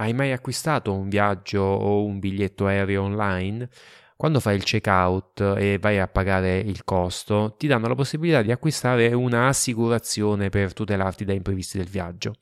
[0.00, 3.68] Hai mai acquistato un viaggio o un biglietto aereo online?
[4.16, 8.52] Quando fai il checkout e vai a pagare il costo, ti danno la possibilità di
[8.52, 12.34] acquistare un'assicurazione per tutelarti dai imprevisti del viaggio.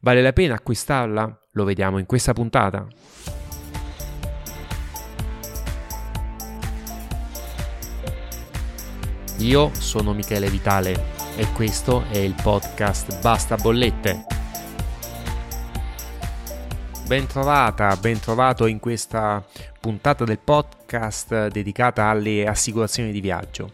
[0.00, 1.40] Vale la pena acquistarla?
[1.54, 2.86] Lo vediamo in questa puntata.
[9.38, 14.31] Io sono Michele Vitale e questo è il podcast Basta Bollette
[17.06, 19.44] ben trovata, ben trovato in questa
[19.80, 23.72] puntata del podcast dedicata alle assicurazioni di viaggio.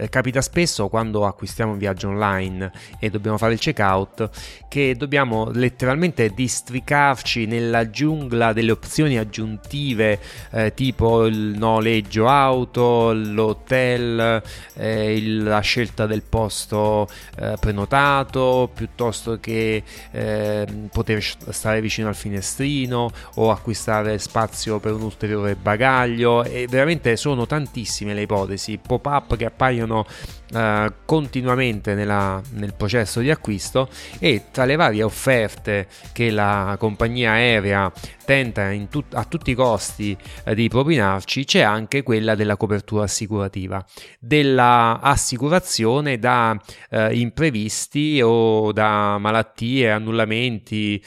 [0.00, 2.70] Eh, capita spesso quando acquistiamo un viaggio online
[3.00, 4.30] e dobbiamo fare il checkout
[4.68, 10.20] che dobbiamo letteralmente districarci nella giungla delle opzioni aggiuntive
[10.52, 14.40] eh, tipo il noleggio auto, l'hotel,
[14.74, 22.14] eh, il, la scelta del posto eh, prenotato piuttosto che ehm, poter stare vicino al
[22.14, 26.44] finestrino o acquistare spazio per un ulteriore bagaglio.
[26.44, 28.78] E veramente sono tantissime le ipotesi.
[28.78, 30.06] Pop-up che appaiono appaiono
[30.52, 37.32] uh, continuamente nella, nel processo di acquisto e tra le varie offerte che la compagnia
[37.32, 37.90] aerea
[38.24, 43.84] tenta tut- a tutti i costi uh, di propinarci c'è anche quella della copertura assicurativa,
[44.20, 46.56] della assicurazione da
[46.90, 51.02] uh, imprevisti o da malattie, annullamenti,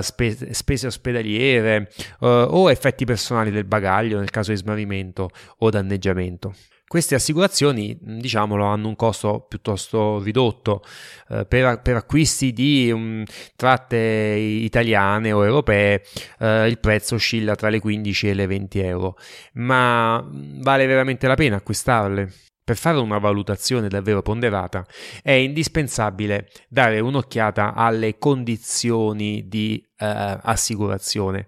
[0.00, 1.90] spe- spese ospedaliere
[2.20, 6.54] o effetti personali del bagaglio nel caso di smarrimento o danneggiamento.
[6.94, 10.84] Queste assicurazioni, diciamolo, hanno un costo piuttosto ridotto
[11.28, 13.24] eh, per, per, acquisti di um,
[13.56, 16.04] tratte italiane o europee.
[16.38, 19.18] Eh, il prezzo oscilla tra le 15 e le 20 euro,
[19.54, 22.32] ma vale veramente la pena acquistarle?
[22.64, 24.86] Per fare una valutazione davvero ponderata
[25.22, 31.46] è indispensabile dare un'occhiata alle condizioni di eh, assicurazione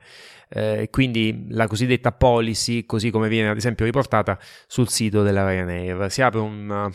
[0.48, 6.11] eh, quindi la cosiddetta policy, così come viene ad esempio riportata sul sito della Ryanair.
[6.11, 6.95] Si apre un uh,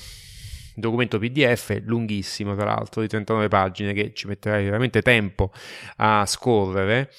[0.75, 5.51] documento PDF lunghissimo, tra l'altro, di 39 pagine che ci metterai veramente tempo
[5.97, 7.11] a scorrere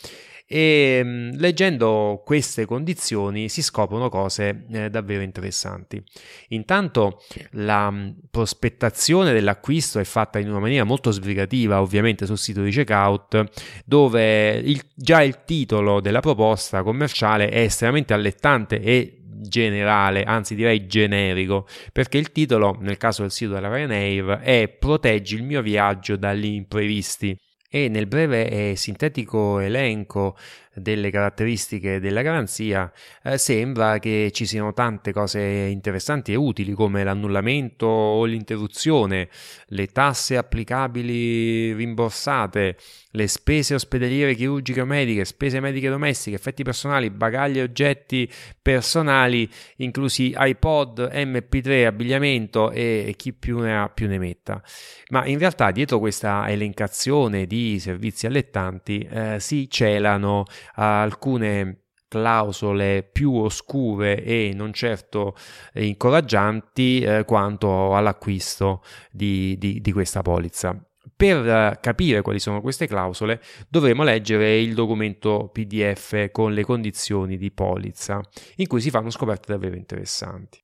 [0.54, 6.02] e mm, leggendo queste condizioni si scoprono cose eh, davvero interessanti.
[6.48, 12.60] Intanto la mm, prospettazione dell'acquisto è fatta in una maniera molto sbrigativa, ovviamente sul sito
[12.60, 13.44] di checkout,
[13.86, 20.86] dove il, già il titolo della proposta commerciale è estremamente allettante e generale, anzi direi
[20.86, 26.16] generico, perché il titolo, nel caso del sito della Ryanair, è Proteggi il mio viaggio
[26.16, 27.34] dagli imprevisti
[27.74, 30.36] e nel breve e sintetico elenco
[30.74, 32.90] delle caratteristiche della garanzia
[33.22, 39.28] eh, sembra che ci siano tante cose interessanti e utili come l'annullamento o l'interruzione,
[39.66, 42.76] le tasse applicabili rimborsate,
[43.14, 49.48] le spese ospedaliere, chirurgiche o mediche, spese mediche domestiche, effetti personali, bagagli e oggetti personali,
[49.76, 54.62] inclusi iPod, MP3, abbigliamento e chi più ne ha più ne metta.
[55.10, 60.44] Ma in realtà dietro questa elencazione di servizi allettanti eh, si celano
[60.74, 65.34] alcune clausole più oscure e non certo
[65.72, 70.78] incoraggianti eh, quanto all'acquisto di, di, di questa polizza.
[71.16, 77.50] Per capire quali sono queste clausole dovremo leggere il documento PDF con le condizioni di
[77.50, 78.20] polizza,
[78.56, 80.62] in cui si fanno scoperte davvero interessanti.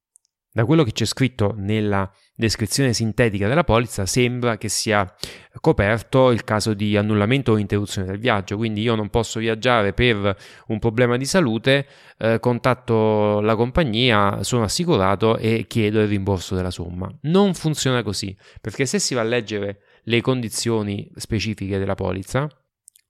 [0.50, 5.14] Da quello che c'è scritto nella descrizione sintetica della polizza sembra che sia
[5.60, 10.36] coperto il caso di annullamento o interruzione del viaggio, quindi io non posso viaggiare per
[10.68, 16.70] un problema di salute, eh, contatto la compagnia, sono assicurato e chiedo il rimborso della
[16.70, 17.12] somma.
[17.22, 22.48] Non funziona così, perché se si va a leggere le condizioni specifiche della polizza,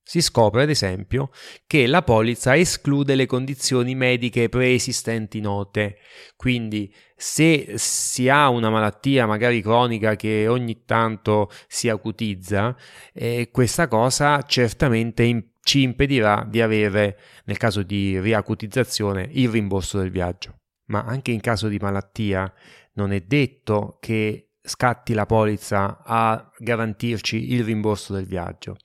[0.09, 1.29] si scopre, ad esempio,
[1.67, 5.99] che la polizza esclude le condizioni mediche preesistenti note,
[6.35, 12.75] quindi se si ha una malattia magari cronica che ogni tanto si acutizza,
[13.13, 19.99] eh, questa cosa certamente in- ci impedirà di avere, nel caso di riacutizzazione, il rimborso
[19.99, 20.61] del viaggio.
[20.87, 22.51] Ma anche in caso di malattia
[22.95, 28.77] non è detto che scatti la polizza a garantirci il rimborso del viaggio.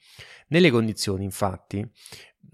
[0.47, 1.85] Nelle condizioni, infatti,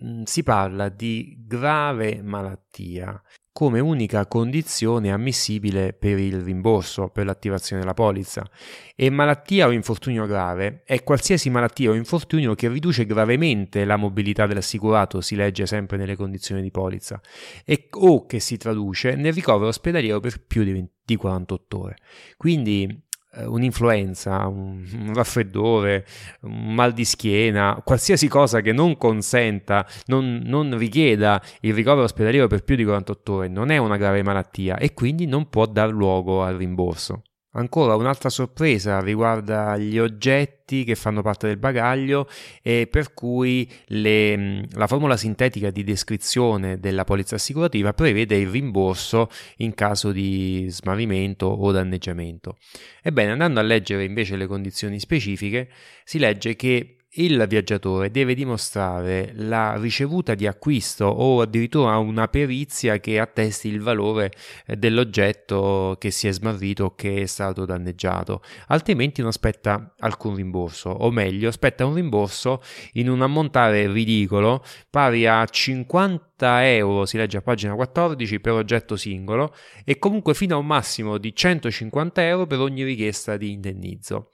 [0.04, 3.22] mm, si parla di grave malattia
[3.60, 8.50] come unica condizione ammissibile per il rimborso per l'attivazione della polizza
[8.96, 14.48] e malattia o infortunio grave è qualsiasi malattia o infortunio che riduce gravemente la mobilità
[14.48, 17.20] dell'assicurato, si legge sempre nelle condizioni di polizza,
[17.66, 21.98] e, o che si traduce nel ricovero ospedaliero per più di, 20, di 48 ore.
[22.38, 23.08] Quindi
[23.46, 26.06] un'influenza, un, un, raffreddore,
[26.42, 32.48] un mal di schiena, qualsiasi cosa che non consenta, non, non richieda il ricovero ospedaliero
[32.48, 35.90] per più di 48 ore, non è una grave malattia e quindi non può dar
[35.90, 37.24] luogo al rimborso.
[37.54, 42.28] Ancora un'altra sorpresa riguarda gli oggetti che fanno parte del bagaglio
[42.62, 49.30] e per cui le, la formula sintetica di descrizione della polizza assicurativa prevede il rimborso
[49.58, 52.58] in caso di smarrimento o danneggiamento.
[53.02, 55.70] Ebbene, andando a leggere invece le condizioni specifiche,
[56.04, 63.00] si legge che il viaggiatore deve dimostrare la ricevuta di acquisto o addirittura una perizia
[63.00, 64.32] che attesti il valore
[64.68, 70.36] eh, dell'oggetto che si è smarrito o che è stato danneggiato, altrimenti non aspetta alcun
[70.36, 72.62] rimborso, o meglio, aspetta un rimborso
[72.94, 78.96] in un ammontare ridicolo pari a 50 euro, si legge a pagina 14 per oggetto
[78.96, 84.30] singolo e comunque fino a un massimo di 150 euro per ogni richiesta di indennizzo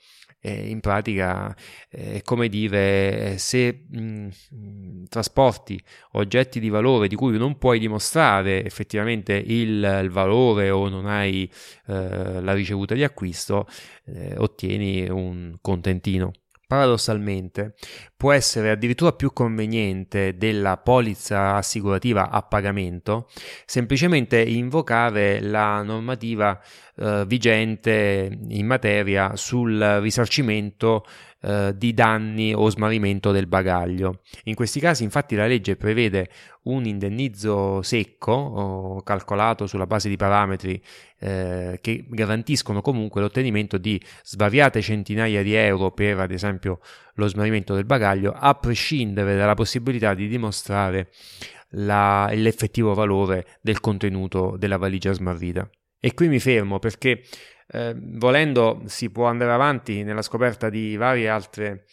[0.46, 1.56] eh, in pratica
[1.90, 4.28] è come dire se mh,
[5.10, 5.82] trasporti
[6.12, 11.50] oggetti di valore di cui non puoi dimostrare effettivamente il, il valore o non hai
[11.88, 13.68] eh, la ricevuta di acquisto
[14.06, 16.32] eh, ottieni un contentino.
[16.68, 17.76] Paradossalmente
[18.18, 23.28] può essere addirittura più conveniente della polizza assicurativa a pagamento
[23.66, 26.60] semplicemente invocare la normativa
[26.96, 31.06] eh, vigente in materia sul risarcimento
[31.42, 34.22] eh, di danni o smarrimento del bagaglio.
[34.46, 36.30] In questi casi infatti la legge prevede
[36.64, 40.82] un indennizzo secco calcolato sulla base di parametri
[41.20, 46.80] eh, che garantiscono comunque l'ottenimento di svariate centinaia di euro per ad esempio
[47.16, 51.10] lo smarrimento del bagaglio a prescindere dalla possibilità di dimostrare
[51.70, 55.70] la, l'effettivo valore del contenuto della valigia smarrita.
[56.00, 57.24] E qui mi fermo perché
[57.68, 61.86] eh, volendo si può andare avanti nella scoperta di varie altre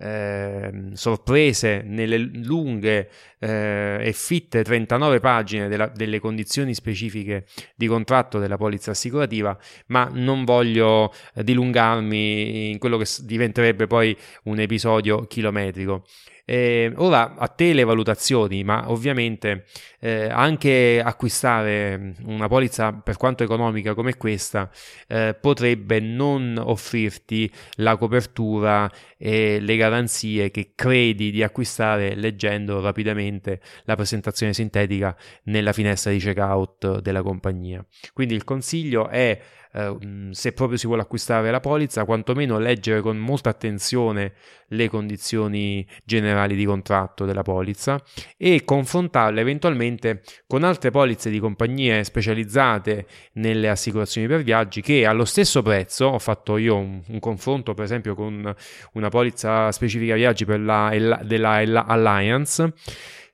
[0.00, 7.44] eh, sorprese nelle lunghe eh, e fitte 39 pagine della, delle condizioni specifiche
[7.74, 9.56] di contratto della polizza assicurativa,
[9.86, 16.04] ma non voglio dilungarmi in quello che diventerebbe poi un episodio chilometrico.
[16.50, 19.66] Eh, ora a te le valutazioni, ma ovviamente
[20.00, 24.68] eh, anche acquistare mm, una polizza per quanto economica come questa
[25.06, 33.60] eh, potrebbe non offrirti la copertura e le garanzie che credi di acquistare leggendo rapidamente
[33.84, 37.86] la presentazione sintetica nella finestra di checkout della compagnia.
[38.12, 39.40] Quindi il consiglio è
[39.72, 44.32] eh, se proprio si vuole acquistare la polizza, quantomeno leggere con molta attenzione
[44.68, 48.00] le condizioni generali di contratto della polizza
[48.36, 55.24] e confrontarle eventualmente con altre polizze di compagnie specializzate nelle assicurazioni per viaggi che allo
[55.24, 58.54] stesso prezzo, ho fatto io un, un confronto per esempio con
[58.92, 60.90] una polizza specifica viaggi per la,
[61.22, 62.72] della Alliance,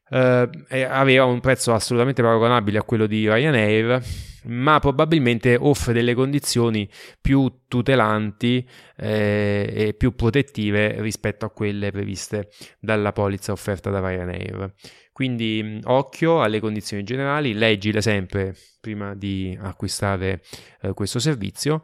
[0.08, 4.02] eh, aveva un prezzo assolutamente paragonabile a quello di Ryanair
[4.46, 6.88] ma probabilmente offre delle condizioni
[7.20, 8.66] più tutelanti
[8.96, 14.72] eh, e più protettive rispetto a quelle previste dalla polizza offerta da Ryanair.
[15.12, 20.42] Quindi occhio alle condizioni generali, leggile sempre prima di acquistare
[20.82, 21.82] eh, questo servizio.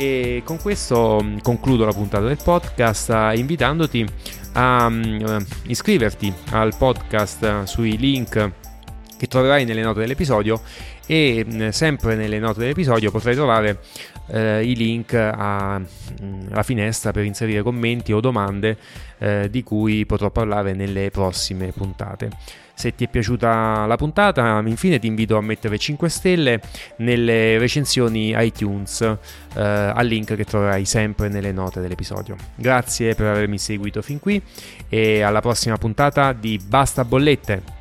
[0.00, 4.06] E con questo concludo la puntata del podcast invitandoti
[4.52, 8.50] a um, iscriverti al podcast sui link
[9.18, 10.60] che troverai nelle note dell'episodio
[11.06, 13.80] e mm, sempre nelle note dell'episodio potrai trovare
[14.28, 18.76] eh, i link alla mm, finestra per inserire commenti o domande
[19.18, 22.30] eh, di cui potrò parlare nelle prossime puntate.
[22.78, 26.60] Se ti è piaciuta la puntata, infine ti invito a mettere 5 stelle
[26.98, 32.36] nelle recensioni iTunes eh, al link che troverai sempre nelle note dell'episodio.
[32.54, 34.40] Grazie per avermi seguito fin qui
[34.88, 37.77] e alla prossima puntata di Basta Bollette.